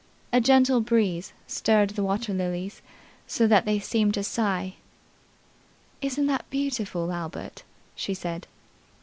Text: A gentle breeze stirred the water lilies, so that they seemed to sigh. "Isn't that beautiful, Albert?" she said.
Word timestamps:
A 0.33 0.41
gentle 0.41 0.81
breeze 0.81 1.31
stirred 1.45 1.91
the 1.91 2.01
water 2.01 2.33
lilies, 2.33 2.81
so 3.27 3.45
that 3.45 3.65
they 3.65 3.77
seemed 3.77 4.15
to 4.15 4.23
sigh. 4.23 4.73
"Isn't 6.01 6.25
that 6.25 6.49
beautiful, 6.49 7.11
Albert?" 7.11 7.61
she 7.93 8.15
said. 8.15 8.47